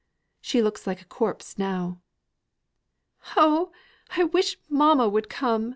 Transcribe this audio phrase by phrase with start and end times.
[0.39, 2.01] She looks like a corpse now."
[3.37, 3.71] "Oh,
[4.17, 5.69] I wish mamma would come!"